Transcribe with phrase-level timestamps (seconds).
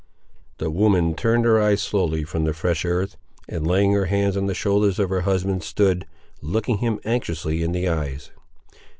[0.57, 3.17] The woman turned her eyes slowly from the fresh earth,
[3.47, 6.07] and laying her hands on the shoulders of her husband, stood,
[6.41, 8.31] looking him anxiously in the eyes.